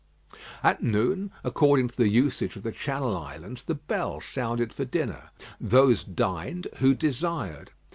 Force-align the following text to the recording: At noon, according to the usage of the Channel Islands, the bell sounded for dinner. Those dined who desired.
At 0.63 0.81
noon, 0.81 1.29
according 1.43 1.89
to 1.89 1.95
the 1.95 2.07
usage 2.07 2.55
of 2.55 2.63
the 2.63 2.71
Channel 2.71 3.15
Islands, 3.15 3.61
the 3.61 3.75
bell 3.75 4.19
sounded 4.19 4.73
for 4.73 4.83
dinner. 4.83 5.29
Those 5.59 6.03
dined 6.03 6.65
who 6.77 6.95
desired. 6.95 7.69